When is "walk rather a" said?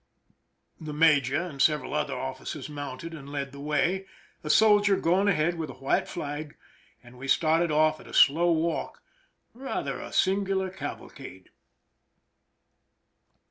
8.51-10.11